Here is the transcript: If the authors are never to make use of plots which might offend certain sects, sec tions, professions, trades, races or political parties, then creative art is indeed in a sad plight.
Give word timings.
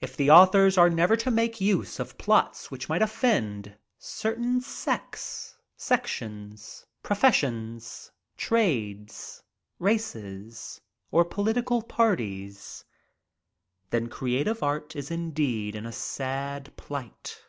If 0.00 0.16
the 0.16 0.30
authors 0.30 0.78
are 0.78 0.88
never 0.88 1.16
to 1.16 1.32
make 1.32 1.60
use 1.60 1.98
of 1.98 2.16
plots 2.16 2.70
which 2.70 2.88
might 2.88 3.02
offend 3.02 3.76
certain 3.98 4.60
sects, 4.60 5.56
sec 5.76 6.06
tions, 6.06 6.86
professions, 7.02 8.12
trades, 8.36 9.42
races 9.80 10.80
or 11.10 11.24
political 11.24 11.82
parties, 11.82 12.84
then 13.90 14.06
creative 14.08 14.62
art 14.62 14.94
is 14.94 15.10
indeed 15.10 15.74
in 15.74 15.86
a 15.86 15.90
sad 15.90 16.72
plight. 16.76 17.40